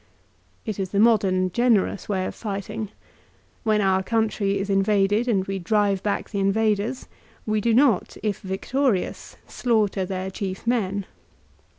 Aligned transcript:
It 0.65 0.79
is 0.79 0.89
the 0.89 0.99
modern, 0.99 1.51
generous 1.51 2.09
way 2.09 2.25
of 2.25 2.33
fighting. 2.33 2.89
When 3.63 3.81
our 3.81 4.01
country 4.01 4.57
is 4.57 4.67
invaded 4.67 5.27
and 5.27 5.45
we 5.45 5.59
drive 5.59 6.01
back 6.01 6.31
the 6.31 6.39
invaders, 6.39 7.07
we 7.45 7.61
do 7.61 7.71
not, 7.71 8.17
if 8.23 8.39
victorious, 8.39 9.35
slaughter 9.45 10.03
their 10.03 10.31
chief 10.31 10.65
men. 10.65 11.05